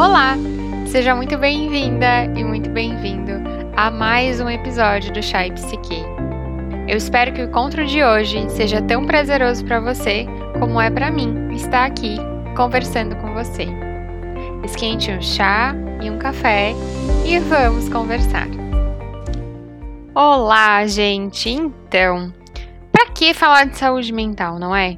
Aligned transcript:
Olá! 0.00 0.34
Seja 0.86 1.14
muito 1.14 1.36
bem-vinda 1.36 2.24
e 2.34 2.42
muito 2.42 2.70
bem-vindo 2.70 3.32
a 3.76 3.90
mais 3.90 4.40
um 4.40 4.48
episódio 4.48 5.12
do 5.12 5.22
Chai 5.22 5.52
Psique. 5.52 6.02
Eu 6.88 6.96
espero 6.96 7.34
que 7.34 7.42
o 7.42 7.44
encontro 7.44 7.86
de 7.86 8.02
hoje 8.02 8.48
seja 8.48 8.80
tão 8.80 9.04
prazeroso 9.04 9.62
para 9.62 9.78
você 9.78 10.24
como 10.58 10.80
é 10.80 10.90
para 10.90 11.10
mim 11.10 11.54
estar 11.54 11.84
aqui 11.84 12.16
conversando 12.56 13.14
com 13.16 13.34
você. 13.34 13.66
Esquente 14.64 15.10
um 15.10 15.20
chá 15.20 15.74
e 16.02 16.10
um 16.10 16.16
café 16.16 16.72
e 17.26 17.38
vamos 17.38 17.90
conversar. 17.90 18.48
Olá, 20.14 20.86
gente! 20.86 21.50
Então, 21.50 22.32
para 22.90 23.10
que 23.10 23.34
falar 23.34 23.66
de 23.66 23.76
saúde 23.76 24.14
mental, 24.14 24.58
não 24.58 24.74
é? 24.74 24.96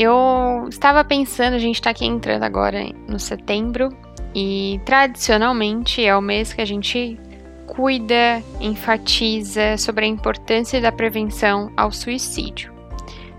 Eu 0.00 0.66
estava 0.70 1.04
pensando, 1.04 1.52
a 1.52 1.58
gente 1.58 1.74
está 1.74 1.90
aqui 1.90 2.06
entrando 2.06 2.42
agora 2.42 2.86
no 3.06 3.18
setembro 3.18 3.90
e 4.34 4.80
tradicionalmente 4.86 6.02
é 6.02 6.16
o 6.16 6.22
mês 6.22 6.54
que 6.54 6.62
a 6.62 6.64
gente 6.64 7.20
cuida, 7.66 8.42
enfatiza 8.62 9.76
sobre 9.76 10.06
a 10.06 10.08
importância 10.08 10.80
da 10.80 10.90
prevenção 10.90 11.70
ao 11.76 11.92
suicídio. 11.92 12.72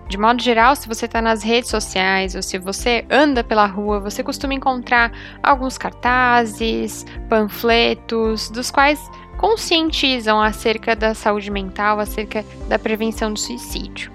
De 0.08 0.20
modo 0.20 0.40
geral, 0.40 0.76
se 0.76 0.88
você 0.88 1.08
está 1.08 1.20
nas 1.20 1.42
redes 1.42 1.72
sociais 1.72 2.36
ou 2.36 2.44
se 2.44 2.60
você 2.60 3.08
anda 3.10 3.44
pela 3.44 3.66
rua, 3.66 4.00
você 4.00 4.22
costuma 4.22 4.54
encontrar 4.54 5.12
alguns 5.42 5.80
cartazes, 5.80 7.08
panfletos, 7.28 8.52
dos 8.52 8.70
quais 8.70 9.02
conscientizam 9.40 10.40
acerca 10.40 10.96
da 10.96 11.16
saúde 11.16 11.50
mental, 11.50 12.00
acerca 12.00 12.46
da 12.68 12.78
prevenção 12.78 13.34
do 13.34 13.40
suicídio. 13.40 14.12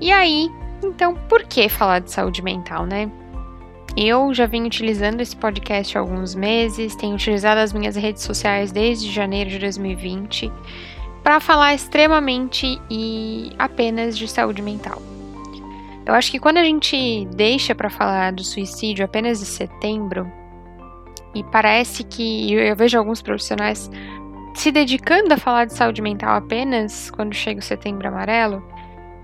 E 0.00 0.12
aí, 0.12 0.48
então, 0.88 1.14
por 1.28 1.42
que 1.44 1.68
falar 1.68 2.00
de 2.00 2.10
saúde 2.10 2.42
mental, 2.42 2.86
né? 2.86 3.10
Eu 3.96 4.34
já 4.34 4.46
venho 4.46 4.66
utilizando 4.66 5.20
esse 5.20 5.36
podcast 5.36 5.96
há 5.96 6.00
alguns 6.00 6.34
meses, 6.34 6.96
tenho 6.96 7.14
utilizado 7.14 7.60
as 7.60 7.72
minhas 7.72 7.94
redes 7.94 8.22
sociais 8.22 8.72
desde 8.72 9.10
janeiro 9.10 9.50
de 9.50 9.58
2020 9.58 10.50
para 11.22 11.38
falar 11.38 11.74
extremamente 11.74 12.80
e 12.90 13.52
apenas 13.58 14.18
de 14.18 14.26
saúde 14.26 14.60
mental. 14.60 15.00
Eu 16.04 16.12
acho 16.12 16.30
que 16.30 16.38
quando 16.38 16.58
a 16.58 16.64
gente 16.64 17.26
deixa 17.34 17.74
para 17.74 17.88
falar 17.88 18.32
do 18.32 18.44
suicídio 18.44 19.04
apenas 19.04 19.40
em 19.40 19.46
setembro, 19.46 20.30
e 21.34 21.42
parece 21.44 22.04
que 22.04 22.52
eu 22.52 22.76
vejo 22.76 22.98
alguns 22.98 23.22
profissionais 23.22 23.90
se 24.54 24.70
dedicando 24.70 25.34
a 25.34 25.38
falar 25.38 25.64
de 25.64 25.74
saúde 25.74 26.02
mental 26.02 26.36
apenas 26.36 27.10
quando 27.10 27.34
chega 27.34 27.60
o 27.60 27.62
setembro 27.62 28.06
amarelo, 28.06 28.62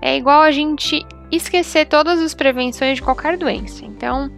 é 0.01 0.17
igual 0.17 0.41
a 0.41 0.51
gente 0.51 1.05
esquecer 1.31 1.85
todas 1.85 2.19
as 2.19 2.33
prevenções 2.33 2.95
de 2.95 3.01
qualquer 3.01 3.37
doença. 3.37 3.85
Então, 3.85 4.31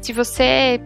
se 0.00 0.12
você, 0.12 0.80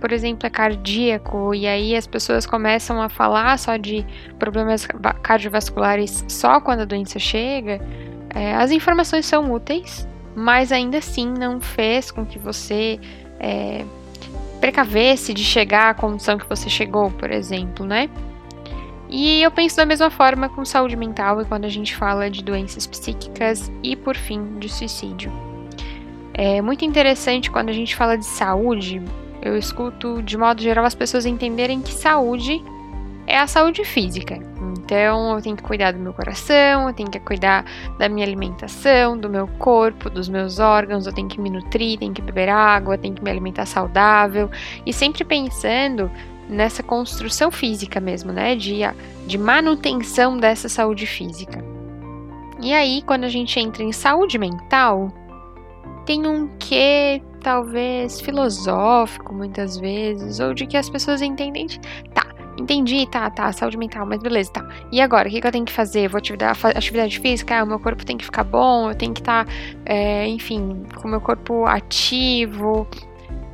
por 0.00 0.12
exemplo, 0.12 0.46
é 0.46 0.50
cardíaco 0.50 1.54
e 1.54 1.66
aí 1.66 1.96
as 1.96 2.06
pessoas 2.06 2.46
começam 2.46 3.00
a 3.02 3.08
falar 3.08 3.58
só 3.58 3.76
de 3.76 4.06
problemas 4.38 4.86
cardiovasculares 5.22 6.24
só 6.28 6.60
quando 6.60 6.80
a 6.80 6.84
doença 6.84 7.18
chega, 7.18 7.80
é, 8.34 8.54
as 8.54 8.70
informações 8.70 9.26
são 9.26 9.52
úteis, 9.52 10.06
mas 10.34 10.70
ainda 10.70 10.98
assim 10.98 11.28
não 11.28 11.60
fez 11.60 12.10
com 12.10 12.24
que 12.24 12.38
você 12.38 13.00
é, 13.40 13.84
precavesse 14.60 15.32
de 15.32 15.42
chegar 15.42 15.90
à 15.90 15.94
condição 15.94 16.38
que 16.38 16.48
você 16.48 16.68
chegou, 16.68 17.10
por 17.10 17.30
exemplo, 17.30 17.84
né? 17.84 18.08
E 19.08 19.42
eu 19.42 19.50
penso 19.50 19.76
da 19.76 19.86
mesma 19.86 20.10
forma 20.10 20.48
com 20.48 20.64
saúde 20.64 20.96
mental 20.96 21.40
e 21.40 21.44
quando 21.44 21.64
a 21.64 21.68
gente 21.68 21.96
fala 21.96 22.30
de 22.30 22.44
doenças 22.44 22.86
psíquicas 22.86 23.72
e, 23.82 23.96
por 23.96 24.16
fim, 24.16 24.58
de 24.58 24.68
suicídio. 24.68 25.32
É 26.34 26.60
muito 26.60 26.84
interessante 26.84 27.50
quando 27.50 27.70
a 27.70 27.72
gente 27.72 27.96
fala 27.96 28.16
de 28.16 28.26
saúde, 28.26 29.02
eu 29.42 29.56
escuto 29.56 30.22
de 30.22 30.36
modo 30.36 30.60
geral 30.60 30.84
as 30.84 30.94
pessoas 30.94 31.26
entenderem 31.26 31.80
que 31.80 31.92
saúde 31.92 32.62
é 33.26 33.38
a 33.38 33.46
saúde 33.46 33.84
física. 33.84 34.38
Então, 34.74 35.34
eu 35.34 35.42
tenho 35.42 35.56
que 35.56 35.62
cuidar 35.62 35.92
do 35.92 35.98
meu 35.98 36.12
coração, 36.14 36.88
eu 36.88 36.94
tenho 36.94 37.10
que 37.10 37.20
cuidar 37.20 37.64
da 37.98 38.08
minha 38.08 38.26
alimentação, 38.26 39.18
do 39.18 39.28
meu 39.28 39.46
corpo, 39.58 40.08
dos 40.08 40.28
meus 40.28 40.58
órgãos, 40.58 41.06
eu 41.06 41.12
tenho 41.12 41.28
que 41.28 41.40
me 41.40 41.50
nutrir, 41.50 41.98
tenho 41.98 42.14
que 42.14 42.22
beber 42.22 42.48
água, 42.48 42.96
tenho 42.96 43.14
que 43.14 43.22
me 43.22 43.30
alimentar 43.30 43.66
saudável 43.66 44.50
e 44.86 44.92
sempre 44.92 45.24
pensando 45.24 46.10
nessa 46.48 46.82
construção 46.82 47.50
física 47.50 48.00
mesmo, 48.00 48.32
né? 48.32 48.56
De, 48.56 48.80
de 49.26 49.38
manutenção 49.38 50.36
dessa 50.38 50.68
saúde 50.68 51.06
física. 51.06 51.62
E 52.60 52.72
aí, 52.72 53.02
quando 53.02 53.24
a 53.24 53.28
gente 53.28 53.58
entra 53.60 53.82
em 53.82 53.92
saúde 53.92 54.36
mental, 54.38 55.12
tem 56.04 56.26
um 56.26 56.48
quê, 56.58 57.22
talvez, 57.40 58.20
filosófico, 58.20 59.32
muitas 59.32 59.76
vezes, 59.78 60.40
ou 60.40 60.52
de 60.54 60.66
que 60.66 60.76
as 60.76 60.90
pessoas 60.90 61.22
entendem. 61.22 61.66
Tá, 62.12 62.26
entendi, 62.58 63.06
tá, 63.08 63.30
tá, 63.30 63.52
saúde 63.52 63.76
mental, 63.76 64.04
mas 64.06 64.20
beleza, 64.20 64.50
tá. 64.50 64.68
E 64.90 65.00
agora, 65.00 65.28
o 65.28 65.30
que, 65.30 65.46
eu 65.46 65.52
tenho 65.52 65.64
que 65.64 65.72
fazer? 65.72 66.08
Vou 66.08 66.18
atividade, 66.18 66.58
atividade 66.74 67.20
física? 67.20 67.60
Ah, 67.60 67.62
o 67.62 67.66
meu 67.66 67.78
corpo 67.78 68.04
tem 68.04 68.16
que 68.16 68.24
ficar 68.24 68.42
bom, 68.42 68.90
eu 68.90 68.94
tenho 68.96 69.14
que 69.14 69.20
estar, 69.20 69.44
tá, 69.44 69.52
é, 69.86 70.26
enfim, 70.26 70.82
com 70.96 71.06
o 71.06 71.10
meu 71.10 71.20
corpo 71.20 71.64
ativo. 71.64 72.88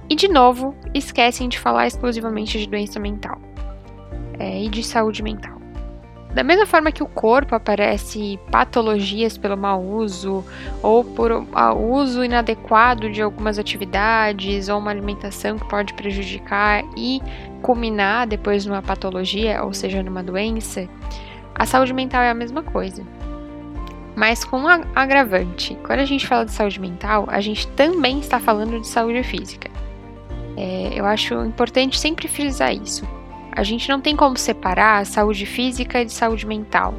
E 0.09 0.15
de 0.15 0.29
novo, 0.29 0.75
esquecem 0.93 1.49
de 1.49 1.59
falar 1.59 1.87
exclusivamente 1.87 2.59
de 2.59 2.67
doença 2.67 3.01
mental 3.01 3.41
é, 4.39 4.63
e 4.63 4.69
de 4.69 4.83
saúde 4.83 5.23
mental. 5.23 5.65
Da 6.35 6.43
mesma 6.43 6.67
forma 6.67 6.91
que 6.91 7.03
o 7.03 7.07
corpo 7.07 7.55
aparece 7.55 8.41
patologias 8.51 9.39
pelo 9.39 9.57
mau 9.57 9.81
uso 9.81 10.45
ou 10.83 11.05
por 11.05 11.31
uso 11.77 12.25
inadequado 12.25 13.09
de 13.09 13.23
algumas 13.23 13.57
atividades 13.57 14.69
ou 14.69 14.81
uma 14.81 14.91
alimentação 14.91 15.57
que 15.57 15.69
pode 15.69 15.95
prejudicar 15.95 16.83
e 16.97 17.23
culminar 17.63 18.27
depois 18.27 18.67
numa 18.67 18.83
patologia, 18.83 19.63
ou 19.63 19.73
seja, 19.73 20.03
numa 20.03 20.25
doença, 20.25 20.89
a 21.55 21.65
saúde 21.65 21.93
mental 21.93 22.23
é 22.23 22.31
a 22.31 22.35
mesma 22.35 22.65
coisa. 22.65 23.05
Mas 24.17 24.45
com 24.45 24.59
um 24.59 24.69
agravante, 24.93 25.79
quando 25.85 26.01
a 26.01 26.05
gente 26.05 26.27
fala 26.27 26.45
de 26.45 26.51
saúde 26.51 26.81
mental, 26.81 27.27
a 27.29 27.41
gente 27.41 27.69
também 27.69 28.19
está 28.19 28.41
falando 28.41 28.81
de 28.81 28.89
saúde 28.89 29.23
física. 29.23 29.74
É, 30.57 30.93
eu 30.95 31.05
acho 31.05 31.35
importante 31.45 31.99
sempre 31.99 32.29
frisar 32.29 32.75
isso. 32.75 33.07
A 33.53 33.63
gente 33.63 33.89
não 33.89 34.01
tem 34.01 34.17
como 34.17 34.37
separar 34.37 35.01
a 35.01 35.05
saúde 35.05 35.47
física 35.47 36.05
de 36.05 36.13
saúde 36.13 36.47
mental. 36.47 36.95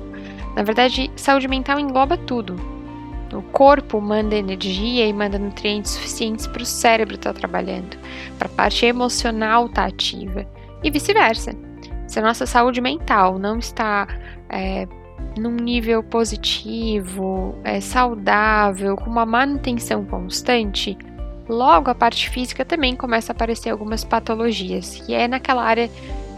Na 0.55 0.63
verdade, 0.63 1.11
saúde 1.15 1.47
mental 1.47 1.79
engloba 1.79 2.17
tudo. 2.17 2.55
O 3.33 3.41
corpo 3.41 3.99
manda 3.99 4.35
energia 4.35 5.05
e 5.05 5.11
manda 5.11 5.37
nutrientes 5.37 5.91
suficientes 5.91 6.47
para 6.47 6.61
o 6.61 6.65
cérebro 6.65 7.15
estar 7.15 7.33
tá 7.33 7.39
trabalhando, 7.39 7.97
para 8.37 8.47
a 8.47 8.51
parte 8.51 8.85
emocional 8.85 9.65
estar 9.65 9.81
tá 9.81 9.87
ativa 9.87 10.47
e 10.81 10.89
vice-versa. 10.89 11.53
Se 12.07 12.19
a 12.19 12.21
nossa 12.21 12.45
saúde 12.45 12.79
mental 12.79 13.37
não 13.37 13.57
está 13.57 14.07
é, 14.47 14.87
num 15.37 15.55
nível 15.55 16.01
positivo, 16.03 17.55
é, 17.63 17.81
saudável, 17.81 18.95
com 18.95 19.09
uma 19.09 19.25
manutenção 19.25 20.05
constante, 20.05 20.97
Logo, 21.47 21.89
a 21.91 21.95
parte 21.95 22.29
física 22.29 22.65
também 22.65 22.95
começa 22.95 23.31
a 23.31 23.33
aparecer 23.33 23.69
algumas 23.69 24.03
patologias, 24.03 25.01
que 25.05 25.13
é 25.13 25.27
naquela 25.27 25.63
área 25.63 25.89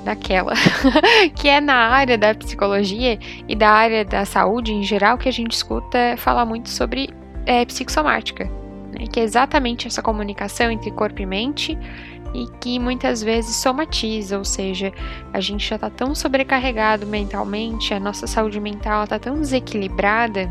naquela, 0.04 0.54
que 1.36 1.50
é 1.50 1.60
na 1.60 1.76
área 1.76 2.18
da 2.18 2.34
psicologia 2.34 3.20
e 3.48 3.56
da 3.56 3.70
área 3.70 4.06
da 4.06 4.24
saúde 4.26 4.74
em 4.74 4.84
geral 4.84 5.18
que 5.18 5.28
a 5.28 5.34
gente 5.34 5.52
escuta 5.52 6.16
falar 6.18 6.46
muito 6.46 6.70
sobre 6.70 7.10
é, 7.46 7.66
psicossomática, 7.66 8.46
né? 8.98 9.06
que 9.12 9.20
é 9.20 9.24
exatamente 9.24 9.86
essa 9.86 10.02
comunicação 10.02 10.72
entre 10.72 10.92
corpo 10.92 11.22
e 11.22 11.26
mente 11.26 11.78
e 12.34 12.48
que 12.60 12.80
muitas 12.80 13.22
vezes 13.22 13.56
somatiza, 13.56 14.38
ou 14.38 14.46
seja, 14.46 14.94
a 15.34 15.40
gente 15.40 15.68
já 15.68 15.76
está 15.76 15.90
tão 15.90 16.14
sobrecarregado 16.14 17.06
mentalmente, 17.06 17.94
a 17.94 18.00
nossa 18.00 18.28
saúde 18.28 18.60
mental 18.60 19.06
está 19.06 19.18
tão 19.18 19.36
desequilibrada 19.40 20.50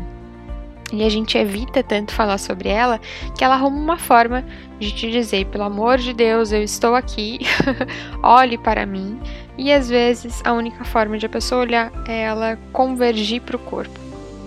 e 0.91 1.03
a 1.03 1.09
gente 1.09 1.37
evita 1.37 1.83
tanto 1.83 2.13
falar 2.13 2.37
sobre 2.37 2.69
ela 2.69 2.99
que 3.37 3.43
ela 3.43 3.55
arruma 3.55 3.77
uma 3.77 3.97
forma 3.97 4.45
de 4.79 4.91
te 4.91 5.11
dizer: 5.11 5.45
pelo 5.47 5.65
amor 5.65 5.97
de 5.97 6.13
Deus, 6.13 6.51
eu 6.51 6.63
estou 6.63 6.95
aqui, 6.95 7.39
olhe 8.23 8.57
para 8.57 8.85
mim. 8.85 9.19
E 9.57 9.71
às 9.71 9.89
vezes 9.89 10.41
a 10.45 10.53
única 10.53 10.83
forma 10.85 11.17
de 11.17 11.25
a 11.25 11.29
pessoa 11.29 11.61
olhar 11.61 11.91
é 12.07 12.21
ela 12.21 12.57
convergir 12.71 13.41
para 13.41 13.55
o 13.55 13.59
corpo. 13.59 13.99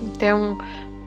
Então, 0.03 0.57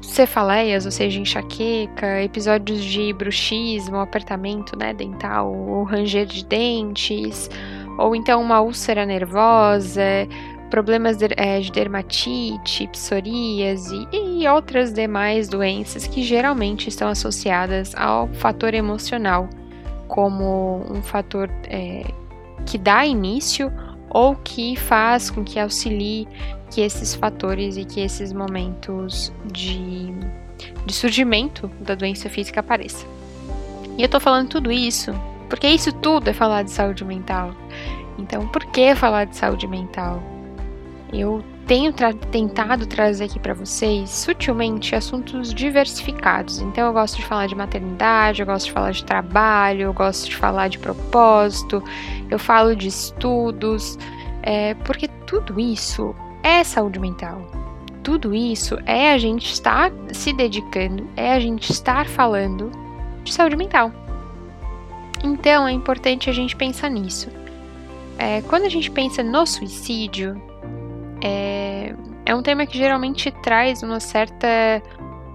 cefaleias, 0.01 0.85
ou 0.85 0.91
seja, 0.91 1.19
enxaqueca, 1.19 2.21
episódios 2.21 2.83
de 2.83 3.11
bruxismo, 3.13 3.97
apertamento 3.97 4.77
né, 4.77 4.93
dental, 4.93 5.51
ou 5.51 5.83
ranger 5.83 6.25
de 6.25 6.45
dentes, 6.45 7.49
ou 7.97 8.15
então 8.15 8.41
uma 8.41 8.61
úlcera 8.61 9.05
nervosa, 9.05 10.27
problemas 10.73 11.17
de, 11.17 11.27
é, 11.37 11.59
de 11.59 11.71
dermatite, 11.71 12.87
psoríase 12.87 14.07
e 14.11 14.47
outras 14.47 14.91
demais 14.91 15.47
doenças 15.47 16.07
que 16.07 16.23
geralmente 16.23 16.89
estão 16.89 17.07
associadas 17.07 17.93
ao 17.93 18.27
fator 18.29 18.73
emocional 18.73 19.47
como 20.07 20.83
um 20.89 20.99
fator 21.03 21.47
é, 21.65 22.03
que 22.65 22.79
dá 22.79 23.05
início 23.05 23.71
ou 24.09 24.35
que 24.35 24.75
faz 24.75 25.29
com 25.29 25.43
que 25.43 25.59
auxilie 25.59 26.27
que 26.71 26.81
esses 26.81 27.13
fatores 27.13 27.77
e 27.77 27.85
que 27.85 28.01
esses 28.01 28.33
momentos 28.33 29.31
de, 29.45 30.11
de 30.87 30.93
surgimento 30.93 31.69
da 31.81 31.93
doença 31.93 32.31
física 32.31 32.61
apareçam. 32.61 33.07
E 33.95 34.01
eu 34.01 34.09
tô 34.09 34.19
falando 34.19 34.49
tudo 34.49 34.71
isso 34.71 35.13
Porque 35.47 35.67
isso 35.67 35.93
tudo 35.93 36.31
é 36.31 36.33
falar 36.33 36.63
de 36.63 36.71
saúde 36.71 37.05
mental. 37.05 37.53
Então, 38.17 38.47
por 38.47 38.65
que 38.65 38.95
falar 38.95 39.25
de 39.25 39.35
saúde 39.35 39.67
mental? 39.67 40.32
Eu 41.13 41.43
tenho 41.67 41.93
tra 41.93 42.11
tentado 42.13 42.85
trazer 42.87 43.25
aqui 43.25 43.39
para 43.39 43.53
vocês 43.53 44.09
sutilmente 44.09 44.95
assuntos 44.95 45.53
diversificados. 45.53 46.59
Então, 46.59 46.87
eu 46.87 46.93
gosto 46.93 47.17
de 47.17 47.25
falar 47.25 47.47
de 47.47 47.55
maternidade, 47.55 48.41
eu 48.41 48.45
gosto 48.45 48.65
de 48.65 48.71
falar 48.71 48.91
de 48.91 49.05
trabalho, 49.05 49.83
eu 49.83 49.93
gosto 49.93 50.29
de 50.29 50.35
falar 50.35 50.67
de 50.67 50.79
propósito, 50.79 51.83
eu 52.29 52.39
falo 52.39 52.75
de 52.75 52.87
estudos, 52.87 53.97
é, 54.41 54.73
porque 54.73 55.07
tudo 55.27 55.59
isso 55.59 56.15
é 56.41 56.63
saúde 56.63 56.99
mental. 56.99 57.41
Tudo 58.03 58.35
isso 58.35 58.77
é 58.85 59.13
a 59.13 59.17
gente 59.17 59.53
estar 59.53 59.91
se 60.11 60.33
dedicando, 60.33 61.07
é 61.15 61.31
a 61.31 61.39
gente 61.39 61.71
estar 61.71 62.05
falando 62.07 62.69
de 63.23 63.31
saúde 63.31 63.55
mental. 63.55 63.91
Então, 65.23 65.65
é 65.65 65.71
importante 65.71 66.29
a 66.29 66.33
gente 66.33 66.55
pensar 66.55 66.89
nisso. 66.89 67.29
É, 68.17 68.41
quando 68.41 68.65
a 68.65 68.69
gente 68.69 68.91
pensa 68.91 69.23
no 69.23 69.45
suicídio, 69.45 70.39
é, 71.23 71.95
é 72.25 72.35
um 72.35 72.43
tema 72.43 72.65
que 72.65 72.77
geralmente 72.77 73.31
traz 73.41 73.81
uma 73.81 74.01
certa 74.01 74.83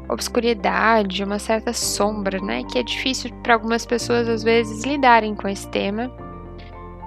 obscuridade, 0.07 1.25
uma 1.25 1.39
certa 1.39 1.73
sombra, 1.73 2.39
né? 2.41 2.63
Que 2.65 2.79
é 2.79 2.83
difícil 2.83 3.33
para 3.43 3.55
algumas 3.55 3.87
pessoas 3.87 4.29
às 4.29 4.43
vezes 4.43 4.85
lidarem 4.85 5.35
com 5.35 5.49
esse 5.49 5.67
tema 5.69 6.13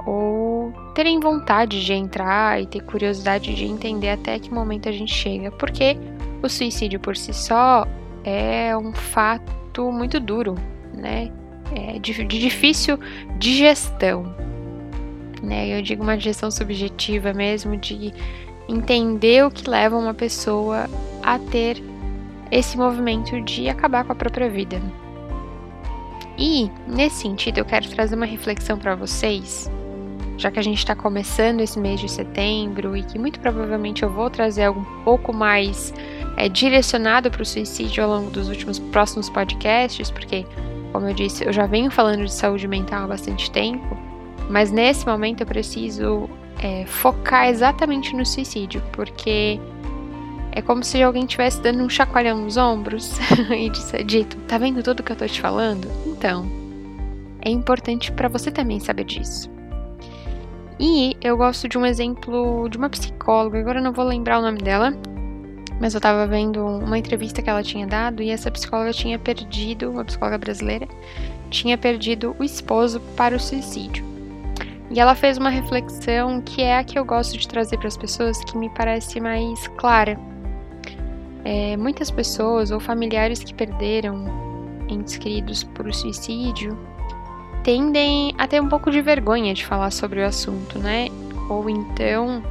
ou 0.07 0.73
terem 0.95 1.19
vontade 1.19 1.85
de 1.85 1.93
entrar 1.93 2.59
e 2.59 2.65
ter 2.65 2.81
curiosidade 2.81 3.53
de 3.53 3.65
entender 3.65 4.09
até 4.09 4.39
que 4.39 4.51
momento 4.51 4.89
a 4.89 4.91
gente 4.91 5.13
chega, 5.13 5.51
porque 5.51 5.95
o 6.41 6.49
suicídio 6.49 6.99
por 6.99 7.15
si 7.15 7.33
só 7.33 7.87
é 8.23 8.75
um 8.75 8.93
fato 8.93 9.91
muito 9.91 10.19
duro, 10.19 10.55
né? 10.91 11.31
É 11.75 11.99
de, 11.99 12.13
de 12.25 12.39
difícil 12.39 12.99
digestão, 13.37 14.35
né? 15.43 15.67
Eu 15.67 15.83
digo 15.83 16.01
uma 16.01 16.17
digestão 16.17 16.49
subjetiva 16.49 17.31
mesmo 17.31 17.77
de 17.77 18.11
entender 18.67 19.45
o 19.45 19.51
que 19.51 19.69
leva 19.69 19.97
uma 19.97 20.13
pessoa 20.13 20.89
a 21.23 21.37
ter 21.37 21.81
esse 22.51 22.77
movimento 22.77 23.39
de 23.41 23.69
acabar 23.69 24.03
com 24.03 24.11
a 24.11 24.15
própria 24.15 24.49
vida. 24.49 24.81
E, 26.37 26.69
nesse 26.87 27.21
sentido, 27.21 27.59
eu 27.59 27.65
quero 27.65 27.87
trazer 27.89 28.15
uma 28.15 28.25
reflexão 28.25 28.77
para 28.77 28.95
vocês, 28.95 29.69
já 30.37 30.49
que 30.49 30.59
a 30.59 30.63
gente 30.63 30.79
está 30.79 30.95
começando 30.95 31.61
esse 31.61 31.79
mês 31.79 31.99
de 31.99 32.09
setembro 32.09 32.97
e 32.97 33.03
que 33.03 33.19
muito 33.19 33.39
provavelmente 33.39 34.03
eu 34.03 34.09
vou 34.09 34.29
trazer 34.29 34.63
algo 34.63 34.81
um 34.81 35.03
pouco 35.03 35.33
mais 35.33 35.93
é, 36.37 36.49
direcionado 36.49 37.29
para 37.29 37.43
o 37.43 37.45
suicídio 37.45 38.03
ao 38.03 38.09
longo 38.09 38.31
dos 38.31 38.49
últimos 38.49 38.79
próximos 38.79 39.29
podcasts, 39.29 40.09
porque, 40.09 40.45
como 40.91 41.07
eu 41.07 41.13
disse, 41.13 41.45
eu 41.45 41.53
já 41.53 41.65
venho 41.67 41.91
falando 41.91 42.25
de 42.25 42.33
saúde 42.33 42.67
mental 42.67 43.03
há 43.03 43.07
bastante 43.07 43.51
tempo, 43.51 43.97
mas 44.49 44.71
nesse 44.71 45.05
momento 45.05 45.41
eu 45.41 45.47
preciso 45.47 46.29
é, 46.59 46.85
focar 46.85 47.47
exatamente 47.47 48.15
no 48.15 48.25
suicídio, 48.25 48.81
porque 48.91 49.59
é 50.51 50.61
como 50.61 50.83
se 50.83 51.01
alguém 51.01 51.23
estivesse 51.23 51.61
dando 51.61 51.83
um 51.83 51.89
chacoalhão 51.89 52.41
nos 52.41 52.57
ombros 52.57 53.17
e 53.55 53.69
disse, 53.69 54.03
dito: 54.03 54.37
Tá 54.47 54.57
vendo 54.57 54.83
tudo 54.83 55.03
que 55.03 55.11
eu 55.11 55.15
tô 55.15 55.25
te 55.25 55.39
falando? 55.39 55.87
Então, 56.05 56.45
é 57.41 57.49
importante 57.49 58.11
para 58.11 58.27
você 58.27 58.51
também 58.51 58.79
saber 58.79 59.05
disso. 59.05 59.49
E 60.79 61.15
eu 61.21 61.37
gosto 61.37 61.69
de 61.69 61.77
um 61.77 61.85
exemplo 61.85 62.67
de 62.67 62.77
uma 62.77 62.89
psicóloga, 62.89 63.59
agora 63.59 63.79
eu 63.79 63.83
não 63.83 63.93
vou 63.93 64.03
lembrar 64.03 64.39
o 64.39 64.41
nome 64.41 64.57
dela, 64.59 64.93
mas 65.79 65.93
eu 65.93 66.01
tava 66.01 66.25
vendo 66.25 66.65
uma 66.65 66.97
entrevista 66.97 67.41
que 67.41 67.49
ela 67.49 67.63
tinha 67.63 67.85
dado 67.85 68.21
e 68.21 68.29
essa 68.29 68.51
psicóloga 68.51 68.91
tinha 68.91 69.17
perdido, 69.17 69.91
uma 69.91 70.03
psicóloga 70.03 70.39
brasileira, 70.39 70.87
tinha 71.49 71.77
perdido 71.77 72.35
o 72.39 72.43
esposo 72.43 72.99
para 73.15 73.35
o 73.35 73.39
suicídio. 73.39 74.10
E 74.93 74.99
ela 74.99 75.15
fez 75.15 75.37
uma 75.37 75.49
reflexão 75.49 76.41
que 76.41 76.61
é 76.61 76.77
a 76.77 76.83
que 76.83 76.99
eu 76.99 77.05
gosto 77.05 77.37
de 77.37 77.47
trazer 77.47 77.77
para 77.77 77.87
as 77.87 77.95
pessoas, 77.95 78.43
que 78.43 78.57
me 78.57 78.69
parece 78.69 79.21
mais 79.21 79.67
clara. 79.77 80.19
É, 81.45 81.77
muitas 81.77 82.11
pessoas 82.11 82.71
ou 82.71 82.79
familiares 82.79 83.41
que 83.41 83.53
perderam 83.53 84.25
entes 84.89 85.17
queridos 85.17 85.63
por 85.63 85.91
suicídio 85.93 86.77
tendem 87.63 88.35
a 88.37 88.45
ter 88.47 88.61
um 88.61 88.67
pouco 88.67 88.91
de 88.91 89.01
vergonha 89.01 89.53
de 89.53 89.65
falar 89.65 89.91
sobre 89.91 90.21
o 90.21 90.25
assunto, 90.25 90.77
né? 90.77 91.07
Ou 91.49 91.69
então, 91.69 92.43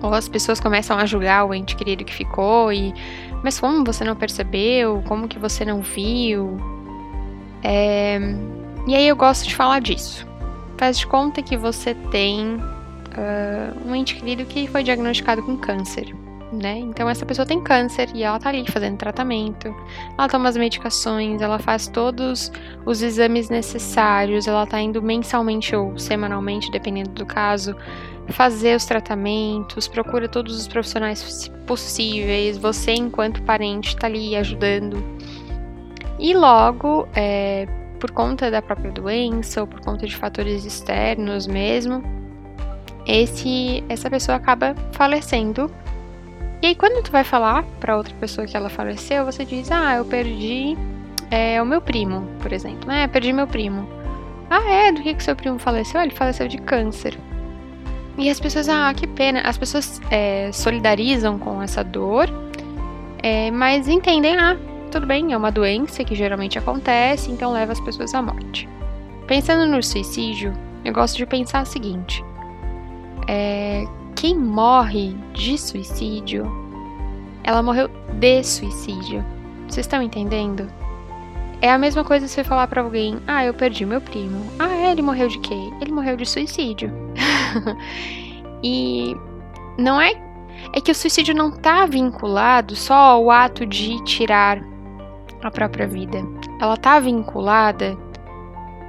ou 0.00 0.14
as 0.14 0.28
pessoas 0.28 0.60
começam 0.60 0.96
a 0.96 1.04
julgar 1.06 1.44
o 1.44 1.52
ente 1.52 1.74
querido 1.74 2.04
que 2.04 2.14
ficou 2.14 2.72
e, 2.72 2.94
mas 3.42 3.58
como 3.58 3.84
você 3.84 4.04
não 4.04 4.14
percebeu? 4.14 5.02
Como 5.08 5.26
que 5.26 5.40
você 5.40 5.64
não 5.64 5.80
viu? 5.80 6.56
É, 7.64 8.20
e 8.86 8.94
aí 8.94 9.08
eu 9.08 9.16
gosto 9.16 9.48
de 9.48 9.56
falar 9.56 9.80
disso 9.80 10.31
faz 10.82 10.98
de 10.98 11.06
conta 11.06 11.40
que 11.40 11.56
você 11.56 11.94
tem 12.10 12.56
uh, 12.56 13.88
um 13.88 13.94
ente 13.94 14.16
querido 14.16 14.44
que 14.44 14.66
foi 14.66 14.82
diagnosticado 14.82 15.40
com 15.40 15.56
câncer. 15.56 16.12
Né? 16.52 16.78
Então 16.80 17.08
essa 17.08 17.24
pessoa 17.24 17.46
tem 17.46 17.62
câncer 17.62 18.10
e 18.12 18.24
ela 18.24 18.36
tá 18.40 18.48
ali 18.48 18.68
fazendo 18.68 18.96
tratamento, 18.96 19.72
ela 20.18 20.28
toma 20.28 20.48
as 20.48 20.56
medicações, 20.56 21.40
ela 21.40 21.60
faz 21.60 21.86
todos 21.86 22.50
os 22.84 23.00
exames 23.00 23.48
necessários, 23.48 24.48
ela 24.48 24.66
tá 24.66 24.80
indo 24.80 25.00
mensalmente 25.00 25.74
ou 25.74 25.96
semanalmente, 25.96 26.68
dependendo 26.72 27.10
do 27.10 27.24
caso, 27.24 27.76
fazer 28.30 28.74
os 28.76 28.84
tratamentos, 28.84 29.86
procura 29.86 30.28
todos 30.28 30.58
os 30.58 30.66
profissionais 30.66 31.48
possíveis, 31.64 32.58
você 32.58 32.92
enquanto 32.92 33.40
parente 33.42 33.96
tá 33.96 34.08
ali 34.08 34.34
ajudando. 34.34 35.00
E 36.18 36.34
logo, 36.34 37.06
é, 37.14 37.68
por 38.02 38.10
conta 38.10 38.50
da 38.50 38.60
própria 38.60 38.90
doença 38.90 39.60
ou 39.60 39.66
por 39.68 39.80
conta 39.80 40.08
de 40.08 40.16
fatores 40.16 40.64
externos 40.64 41.46
mesmo, 41.46 42.02
esse 43.06 43.84
essa 43.88 44.10
pessoa 44.10 44.36
acaba 44.38 44.74
falecendo. 44.90 45.70
E 46.60 46.66
aí 46.66 46.74
quando 46.74 47.00
tu 47.04 47.12
vai 47.12 47.22
falar 47.22 47.62
para 47.78 47.96
outra 47.96 48.12
pessoa 48.18 48.44
que 48.44 48.56
ela 48.56 48.68
faleceu, 48.68 49.24
você 49.24 49.44
diz: 49.44 49.70
"Ah, 49.70 49.94
eu 49.94 50.04
perdi 50.04 50.76
é, 51.30 51.62
o 51.62 51.64
meu 51.64 51.80
primo, 51.80 52.26
por 52.40 52.52
exemplo, 52.52 52.88
né? 52.88 53.06
Perdi 53.06 53.32
meu 53.32 53.46
primo." 53.46 53.88
Ah, 54.50 54.68
é? 54.68 54.90
Do 54.90 55.00
que 55.00 55.14
que 55.14 55.22
seu 55.22 55.36
primo 55.36 55.60
faleceu? 55.60 56.00
Ah, 56.00 56.04
ele 56.04 56.14
faleceu 56.14 56.48
de 56.48 56.58
câncer. 56.58 57.16
E 58.18 58.28
as 58.28 58.40
pessoas, 58.40 58.68
ah, 58.68 58.92
que 58.92 59.06
pena. 59.06 59.42
As 59.42 59.56
pessoas 59.56 60.00
é, 60.10 60.50
solidarizam 60.52 61.38
com 61.38 61.62
essa 61.62 61.84
dor, 61.84 62.28
é, 63.22 63.50
mas 63.52 63.86
entendem, 63.86 64.36
ah, 64.36 64.56
tudo 64.92 65.06
bem, 65.06 65.32
é 65.32 65.36
uma 65.36 65.50
doença 65.50 66.04
que 66.04 66.14
geralmente 66.14 66.58
acontece, 66.58 67.30
então 67.30 67.50
leva 67.50 67.72
as 67.72 67.80
pessoas 67.80 68.14
à 68.14 68.20
morte. 68.20 68.68
Pensando 69.26 69.66
no 69.66 69.82
suicídio, 69.82 70.52
eu 70.84 70.92
gosto 70.92 71.16
de 71.16 71.24
pensar 71.24 71.62
o 71.62 71.66
seguinte: 71.66 72.22
é, 73.26 73.84
quem 74.14 74.36
morre 74.36 75.16
de 75.32 75.56
suicídio, 75.56 76.44
ela 77.42 77.62
morreu 77.62 77.88
de 78.12 78.44
suicídio. 78.44 79.24
Vocês 79.66 79.86
estão 79.86 80.02
entendendo? 80.02 80.70
É 81.62 81.70
a 81.70 81.78
mesma 81.78 82.04
coisa 82.04 82.28
se 82.28 82.34
você 82.34 82.44
falar 82.44 82.66
para 82.66 82.82
alguém: 82.82 83.18
"Ah, 83.26 83.44
eu 83.46 83.54
perdi 83.54 83.86
meu 83.86 84.00
primo". 84.00 84.44
"Ah, 84.58 84.68
é? 84.68 84.92
ele 84.92 85.00
morreu 85.00 85.28
de 85.28 85.38
quê?". 85.38 85.72
"Ele 85.80 85.90
morreu 85.90 86.16
de 86.16 86.26
suicídio". 86.26 86.92
e 88.62 89.16
não 89.78 89.98
é 89.98 90.12
é 90.74 90.80
que 90.80 90.92
o 90.92 90.94
suicídio 90.94 91.34
não 91.34 91.48
está 91.48 91.86
vinculado 91.86 92.76
só 92.76 92.94
ao 92.94 93.30
ato 93.30 93.64
de 93.64 94.02
tirar 94.04 94.71
a 95.42 95.50
própria 95.50 95.86
vida. 95.86 96.22
Ela 96.60 96.74
está 96.74 96.98
vinculada 97.00 97.96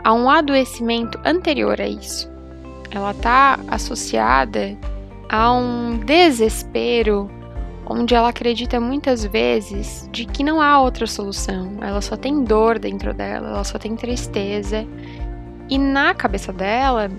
a 0.04 0.14
um 0.14 0.30
adoecimento 0.30 1.20
anterior 1.26 1.80
a 1.80 1.88
isso. 1.88 2.32
Ela 2.92 3.12
está 3.12 3.60
associada 3.68 4.78
a 5.30 5.52
um 5.52 5.98
desespero 5.98 7.30
onde 7.86 8.16
ela 8.16 8.30
acredita 8.30 8.80
muitas 8.80 9.26
vezes 9.26 10.08
de 10.12 10.26
que 10.26 10.44
não 10.44 10.62
há 10.62 10.80
outra 10.80 11.08
solução. 11.08 11.78
Ela 11.82 12.02
só 12.02 12.16
tem 12.16 12.44
dor 12.44 12.80
dentro 12.80 13.14
dela, 13.14 13.50
ela 13.50 13.64
só 13.64 13.78
tem 13.78 13.96
tristeza. 13.96 14.86
E 15.70 15.78
na 15.78 16.14
cabeça 16.14 16.54
dela, 16.54 17.10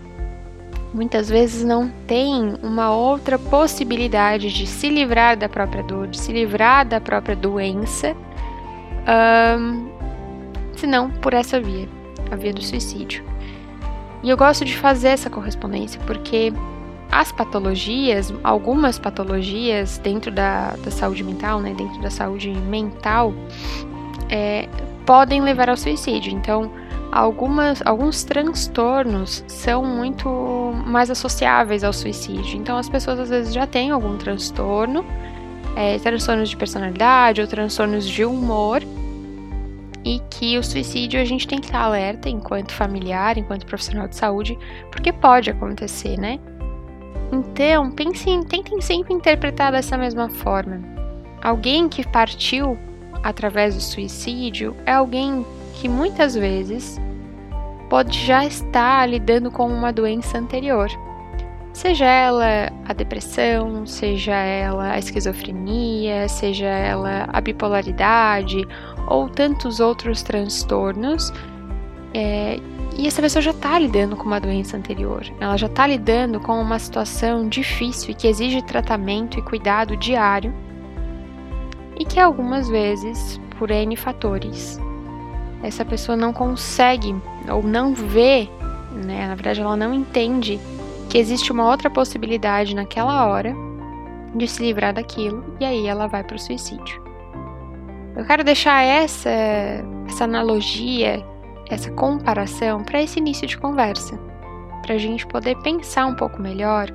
muitas 0.93 1.29
vezes 1.29 1.65
não 1.65 1.91
tem 2.07 2.55
uma 2.63 2.95
outra 2.95 3.39
possibilidade 3.39 4.53
de 4.53 4.67
se 4.67 4.89
livrar 4.89 5.37
da 5.37 5.49
própria 5.49 5.83
dor, 5.83 6.07
de 6.07 6.19
se 6.19 6.33
livrar 6.33 6.87
da 6.87 7.01
própria 7.01 7.35
doença 7.35 8.17
um, 9.07 9.89
senão 10.77 11.11
por 11.11 11.35
essa 11.35 11.61
via, 11.61 11.89
a 12.31 12.37
via 12.37 12.53
do 12.53 12.63
suicídio. 12.63 13.25
E 14.23 14.31
eu 14.31 14.37
gosto 14.37 14.65
de 14.65 14.77
fazer 14.77 15.09
essa 15.09 15.29
correspondência 15.29 16.01
porque 16.07 16.53
as 17.11 17.31
patologias, 17.31 18.33
algumas 18.43 18.99
patologias 18.99 19.99
dentro 19.99 20.33
da, 20.33 20.75
da 20.83 20.91
saúde 20.91 21.23
mental, 21.23 21.61
né, 21.61 21.75
dentro 21.77 22.01
da 22.01 22.11
saúde 22.11 22.51
mental, 22.51 23.33
é, 24.29 24.69
podem 25.07 25.41
levar 25.41 25.69
ao 25.69 25.77
suicídio. 25.77 26.33
Então, 26.33 26.73
algumas, 27.13 27.81
alguns 27.87 28.25
transtornos 28.25 29.45
são 29.47 29.85
muito 29.85 30.29
mais 30.87 31.11
associáveis 31.11 31.85
ao 31.85 31.93
suicídio. 31.93 32.59
Então, 32.59 32.77
as 32.77 32.89
pessoas 32.89 33.21
às 33.21 33.29
vezes 33.29 33.55
já 33.55 33.67
têm 33.67 33.91
algum 33.91 34.17
transtorno, 34.17 35.05
é, 35.77 35.99
transtornos 35.99 36.51
de 36.51 36.57
personalidade 36.57 37.41
ou 37.41 37.47
transtornos 37.47 38.09
de 38.09 38.25
humor, 38.25 38.83
e 40.05 40.21
que 40.31 40.59
o 40.59 40.63
suicídio 40.63 41.21
a 41.21 41.25
gente 41.25 41.49
tem 41.49 41.59
que 41.59 41.67
estar 41.67 41.81
alerta 41.81 42.29
enquanto 42.29 42.73
familiar, 42.73 43.39
enquanto 43.39 43.65
profissional 43.65 44.07
de 44.07 44.17
saúde, 44.17 44.59
porque 44.93 45.11
pode 45.13 45.51
acontecer, 45.51 46.19
né? 46.19 46.39
Então, 47.33 47.91
pensem, 47.91 48.43
tentem 48.45 48.81
sempre 48.81 49.15
interpretar 49.15 49.73
dessa 49.73 49.97
mesma 49.97 50.29
forma. 50.29 50.81
Alguém 51.43 51.89
que 51.89 52.07
partiu 52.07 52.79
através 53.23 53.75
do 53.75 53.81
suicídio 53.81 54.77
é 54.85 54.93
alguém 54.93 55.45
que 55.75 55.89
muitas 55.89 56.35
vezes 56.35 57.01
pode 57.89 58.19
já 58.27 58.45
estar 58.45 59.09
lidando 59.09 59.51
com 59.51 59.67
uma 59.67 59.93
doença 59.93 60.39
anterior. 60.39 60.89
Seja 61.75 62.07
ela 62.07 62.73
a 62.87 62.93
depressão, 62.93 63.85
seja 63.85 64.33
ela 64.33 64.93
a 64.93 64.99
esquizofrenia, 64.99 66.29
seja 66.29 66.67
ela 66.67 67.29
a 67.33 67.41
bipolaridade 67.41 68.65
ou 69.09 69.29
tantos 69.29 69.81
outros 69.81 70.23
transtornos. 70.23 71.33
É, 72.15 72.61
e 72.97 73.09
essa 73.09 73.21
pessoa 73.21 73.43
já 73.43 73.51
está 73.51 73.77
lidando 73.77 74.15
com 74.15 74.25
uma 74.25 74.39
doença 74.39 74.77
anterior, 74.77 75.25
ela 75.41 75.57
já 75.57 75.67
está 75.67 75.85
lidando 75.85 76.39
com 76.39 76.61
uma 76.61 76.79
situação 76.79 77.49
difícil 77.49 78.13
e 78.13 78.15
que 78.15 78.29
exige 78.29 78.63
tratamento 78.63 79.37
e 79.37 79.43
cuidado 79.43 79.97
diário, 79.97 80.55
e 81.99 82.05
que 82.05 82.21
algumas 82.21 82.69
vezes, 82.69 83.41
por 83.59 83.73
N 83.73 83.97
fatores, 83.97 84.81
essa 85.61 85.85
pessoa 85.85 86.17
não 86.17 86.33
consegue 86.33 87.17
ou 87.51 87.65
não 87.65 87.95
vê, 87.95 88.49
né, 88.93 89.27
na 89.27 89.35
verdade 89.35 89.61
ela 89.61 89.77
não 89.77 89.93
entende 89.93 90.61
que 91.15 91.19
existe 91.19 91.53
uma 91.53 91.71
outra 91.71 91.89
possibilidade 91.89 92.75
naquela 92.75 93.25
hora 93.27 93.55
de 94.35 94.49
se 94.49 94.61
livrar 94.61 94.93
daquilo 94.93 95.45
e 95.61 95.65
aí 95.65 95.87
ela 95.87 96.09
vai 96.09 96.25
para 96.25 96.35
o 96.35 96.39
suicídio. 96.41 97.01
Eu 98.17 98.25
quero 98.25 98.43
deixar 98.43 98.83
essa 98.83 99.31
essa 100.09 100.25
analogia, 100.25 101.25
essa 101.71 101.89
comparação 101.93 102.83
para 102.83 103.01
esse 103.01 103.21
início 103.21 103.47
de 103.47 103.57
conversa, 103.57 104.19
para 104.83 104.97
a 104.97 104.99
gente 104.99 105.25
poder 105.29 105.57
pensar 105.59 106.07
um 106.07 106.17
pouco 106.17 106.43
melhor 106.43 106.89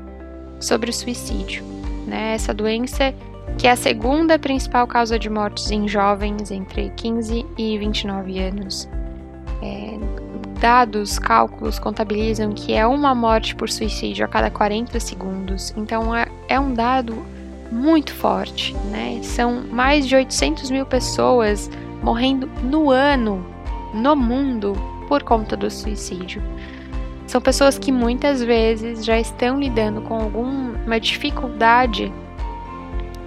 sobre 0.60 0.90
o 0.90 0.94
suicídio, 0.94 1.64
né? 2.06 2.34
Essa 2.34 2.54
doença 2.54 3.16
que 3.58 3.68
é 3.68 3.72
a 3.72 3.78
segunda 3.78 4.38
principal 4.38 4.86
causa 4.86 5.18
de 5.18 5.30
mortes 5.30 5.72
em 5.72 5.88
jovens 5.88 6.52
entre 6.52 6.90
15 6.90 7.46
e 7.58 7.78
29 7.78 8.38
anos. 8.38 8.90
É, 9.62 10.29
dados, 10.60 11.18
cálculos 11.18 11.80
contabilizam 11.80 12.52
que 12.54 12.74
é 12.74 12.86
uma 12.86 13.16
morte 13.16 13.56
por 13.56 13.70
suicídio 13.70 14.26
a 14.26 14.28
cada 14.28 14.52
40 14.52 15.00
segundos. 15.00 15.74
Então 15.76 16.16
é, 16.16 16.28
é 16.48 16.60
um 16.60 16.74
dado 16.74 17.18
muito 17.72 18.14
forte, 18.14 18.76
né? 18.92 19.20
São 19.24 19.64
mais 19.72 20.08
de 20.08 20.16
800 20.16 20.70
mil 20.70 20.86
pessoas 20.86 21.70
morrendo 22.04 22.48
no 22.64 22.90
ano, 22.90 23.46
no 23.94 24.16
mundo, 24.16 24.74
por 25.08 25.24
conta 25.24 25.56
do 25.56 25.70
suicídio. 25.70 26.42
São 27.28 27.40
pessoas 27.40 27.78
que 27.78 27.92
muitas 27.92 28.44
vezes 28.44 29.06
já 29.06 29.20
estão 29.20 29.60
lidando 29.60 30.02
com 30.02 30.16
alguma 30.16 31.00
dificuldade 31.00 32.12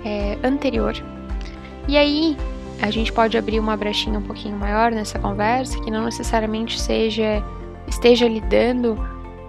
é, 0.04 0.36
anterior. 0.42 0.94
E 1.86 1.96
aí, 1.96 2.36
a 2.82 2.90
gente 2.90 3.12
pode 3.12 3.38
abrir 3.38 3.60
uma 3.60 3.76
brechinha 3.76 4.18
um 4.18 4.22
pouquinho 4.22 4.58
maior 4.58 4.90
nessa 4.90 5.18
conversa, 5.18 5.80
que 5.80 5.90
não 5.90 6.04
necessariamente 6.04 6.78
seja 6.78 7.42
esteja 7.86 8.26
lidando 8.26 8.96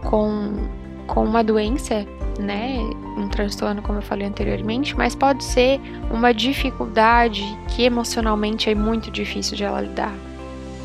com, 0.04 0.68
com 1.08 1.24
uma 1.24 1.44
doença, 1.44 2.06
né, 2.40 2.78
um 3.18 3.28
transtorno, 3.30 3.82
como 3.82 4.00
eu 4.00 4.02
falei 4.02 4.28
anteriormente, 4.28 4.96
mas 4.96 5.16
pode 5.16 5.44
ser 5.44 5.80
uma 6.12 6.34
dificuldade 6.34 7.44
que 7.70 7.84
emocionalmente 7.84 8.70
é 8.70 8.76
muito 8.76 9.10
difícil 9.10 9.56
de 9.56 9.64
ela 9.64 9.82
lidar. 9.82 10.14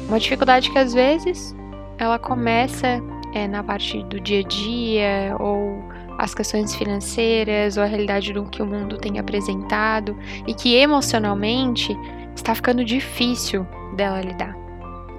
Uma 0.08 0.18
dificuldade 0.18 0.70
que 0.70 0.78
às 0.78 0.94
vezes 0.94 1.54
ela 1.98 2.18
começa 2.18 3.02
é, 3.34 3.46
na 3.46 3.62
parte 3.62 4.02
do 4.04 4.20
dia 4.20 4.40
a 4.40 4.42
dia 4.42 5.36
ou 5.38 5.82
as 6.18 6.34
questões 6.34 6.74
financeiras 6.74 7.76
ou 7.76 7.82
a 7.82 7.86
realidade 7.86 8.32
do 8.32 8.44
que 8.44 8.62
o 8.62 8.66
mundo 8.66 8.96
tem 8.96 9.18
apresentado 9.18 10.16
e 10.46 10.54
que 10.54 10.74
emocionalmente 10.74 11.96
está 12.38 12.54
ficando 12.54 12.84
difícil 12.84 13.66
dela 13.96 14.20
lidar. 14.20 14.56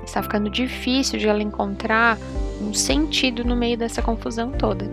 Está 0.06 0.24
ficando 0.24 0.50
difícil 0.50 1.20
de 1.20 1.28
ela 1.28 1.44
encontrar 1.44 2.18
um 2.62 2.74
sentido 2.74 3.44
no 3.44 3.56
meio 3.56 3.78
dessa 3.78 4.02
confusão 4.02 4.52
toda. 4.52 4.90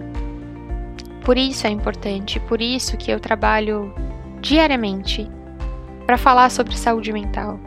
Por 1.24 1.38
isso 1.38 1.66
é 1.66 1.70
importante, 1.70 2.38
por 2.40 2.60
isso 2.60 2.96
que 2.96 3.10
eu 3.10 3.18
trabalho 3.18 3.94
diariamente 4.40 5.30
para 6.04 6.18
falar 6.18 6.50
sobre 6.50 6.76
saúde 6.76 7.12
mental. 7.12 7.58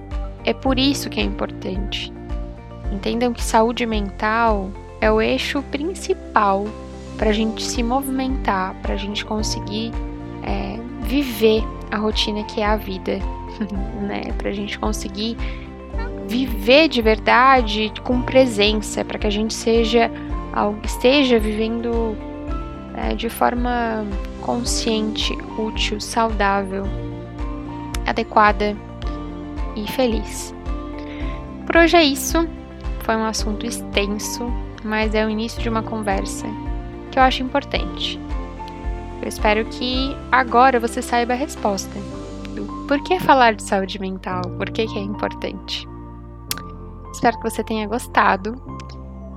É 0.45 0.53
por 0.53 0.77
isso 0.77 1.09
que 1.09 1.19
é 1.19 1.23
importante. 1.23 2.13
Entendam 2.91 3.33
que 3.33 3.43
saúde 3.43 3.85
mental 3.85 4.69
é 5.01 5.11
o 5.11 5.21
eixo 5.21 5.61
principal 5.63 6.65
para 7.17 7.29
a 7.29 7.33
gente 7.33 7.63
se 7.63 7.81
movimentar, 7.81 8.75
para 8.81 8.93
a 8.93 8.97
gente 8.97 9.25
conseguir 9.25 9.91
é, 10.43 10.79
viver 11.01 11.63
a 11.91 11.97
rotina 11.97 12.43
que 12.43 12.61
é 12.61 12.65
a 12.65 12.75
vida 12.77 13.19
né? 14.01 14.31
Para 14.37 14.49
a 14.49 14.53
gente 14.53 14.77
conseguir 14.79 15.37
viver 16.27 16.87
de 16.87 17.01
verdade 17.01 17.91
com 18.03 18.21
presença, 18.21 19.03
para 19.03 19.17
que 19.17 19.27
a 19.27 19.31
gente 19.31 19.53
seja 19.53 20.11
esteja 20.83 21.39
vivendo 21.39 22.15
é, 22.95 23.15
de 23.15 23.29
forma 23.29 24.05
consciente, 24.41 25.33
útil, 25.57 25.99
saudável, 25.99 26.83
adequada 28.05 28.75
e 29.75 29.87
feliz. 29.91 30.53
Por 31.65 31.77
hoje 31.77 31.97
é 31.97 32.03
isso. 32.03 32.47
Foi 33.01 33.15
um 33.15 33.25
assunto 33.25 33.65
extenso, 33.65 34.51
mas 34.83 35.15
é 35.15 35.25
o 35.25 35.29
início 35.29 35.61
de 35.61 35.69
uma 35.69 35.81
conversa 35.81 36.45
que 37.11 37.17
eu 37.17 37.23
acho 37.23 37.41
importante. 37.41 38.19
Eu 39.21 39.27
espero 39.27 39.65
que 39.65 40.15
agora 40.31 40.79
você 40.79 41.01
saiba 41.01 41.33
a 41.33 41.35
resposta 41.35 42.18
por 42.89 43.01
que 43.03 43.19
falar 43.19 43.53
de 43.53 43.61
saúde 43.61 43.99
mental? 43.99 44.41
Por 44.57 44.71
que, 44.71 44.87
que 44.87 44.97
é 44.97 45.01
importante? 45.03 45.87
Espero 47.13 47.37
que 47.37 47.47
você 47.47 47.63
tenha 47.63 47.87
gostado. 47.87 48.59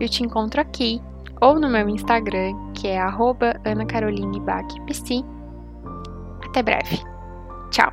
Eu 0.01 0.09
te 0.09 0.25
encontro 0.25 0.59
aqui 0.59 1.03
ou 1.39 1.61
no 1.61 1.69
meu 1.69 1.87
Instagram, 1.87 2.55
que 2.73 2.89
é 2.89 2.99
anacarolinebachpc. 2.99 5.23
Até 6.49 6.63
breve. 6.63 6.99
Tchau! 7.71 7.93